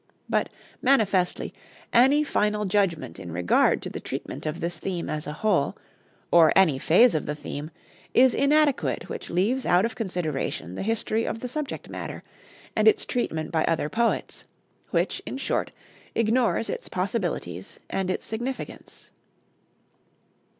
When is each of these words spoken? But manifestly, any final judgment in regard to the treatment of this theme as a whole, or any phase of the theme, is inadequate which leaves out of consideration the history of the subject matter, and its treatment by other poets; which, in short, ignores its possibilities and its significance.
But 0.27 0.49
manifestly, 0.81 1.53
any 1.93 2.23
final 2.23 2.65
judgment 2.65 3.19
in 3.19 3.31
regard 3.31 3.83
to 3.83 3.89
the 3.91 3.99
treatment 3.99 4.47
of 4.47 4.59
this 4.59 4.79
theme 4.79 5.11
as 5.11 5.27
a 5.27 5.31
whole, 5.45 5.77
or 6.31 6.51
any 6.55 6.79
phase 6.79 7.13
of 7.13 7.27
the 7.27 7.35
theme, 7.35 7.69
is 8.15 8.33
inadequate 8.33 9.09
which 9.09 9.29
leaves 9.29 9.63
out 9.63 9.85
of 9.85 9.93
consideration 9.93 10.73
the 10.73 10.81
history 10.81 11.23
of 11.25 11.37
the 11.37 11.47
subject 11.47 11.87
matter, 11.87 12.23
and 12.75 12.87
its 12.87 13.05
treatment 13.05 13.51
by 13.51 13.63
other 13.65 13.89
poets; 13.89 14.45
which, 14.89 15.21
in 15.23 15.37
short, 15.37 15.71
ignores 16.15 16.67
its 16.67 16.89
possibilities 16.89 17.79
and 17.87 18.09
its 18.09 18.25
significance. 18.25 19.11